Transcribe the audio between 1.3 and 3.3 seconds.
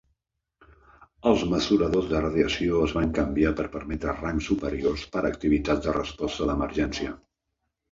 Els mesuradors de radiació es van